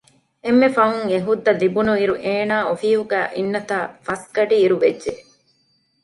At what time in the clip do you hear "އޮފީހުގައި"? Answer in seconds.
2.67-3.27